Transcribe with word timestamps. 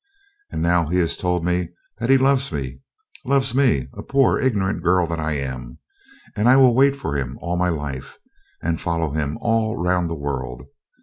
And 0.51 0.63
now 0.63 0.87
he 0.87 0.97
has 0.97 1.15
told 1.15 1.45
me 1.45 1.69
that 1.99 2.09
he 2.09 2.17
loves 2.17 2.51
me 2.51 2.79
loves 3.23 3.53
me, 3.53 3.87
a 3.93 4.01
poor 4.01 4.39
ignorant 4.39 4.81
girl 4.81 5.05
that 5.05 5.19
I 5.19 5.33
am; 5.33 5.77
and 6.35 6.49
I 6.49 6.55
will 6.57 6.73
wait 6.73 6.95
for 6.95 7.15
him 7.15 7.37
all 7.39 7.55
my 7.55 7.69
life, 7.69 8.17
and 8.63 8.81
follow 8.81 9.11
him 9.11 9.37
all 9.41 9.77
round 9.79 10.09
the 10.09 10.15
world. 10.15 10.63